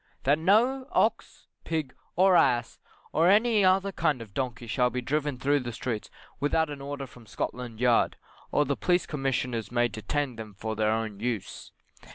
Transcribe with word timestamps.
That 0.23 0.39
no 0.39 0.87
ox, 0.93 1.45
pig, 1.63 1.93
or 2.15 2.35
ass, 2.35 2.79
or 3.13 3.29
any 3.29 3.63
other 3.63 3.91
kind 3.91 4.19
of 4.19 4.33
donkey 4.33 4.65
shall 4.65 4.89
be 4.89 4.99
driven 4.99 5.37
through 5.37 5.59
the 5.59 5.71
streets 5.71 6.09
without 6.39 6.71
an 6.71 6.81
order 6.81 7.05
from 7.05 7.27
Scotland 7.27 7.79
yard, 7.79 8.15
or 8.51 8.65
the 8.65 8.75
Police 8.75 9.05
Commissioners 9.05 9.71
may 9.71 9.87
detain 9.89 10.37
them 10.37 10.55
for 10.55 10.75
ther 10.75 10.89
own 10.89 11.19
use. 11.19 11.71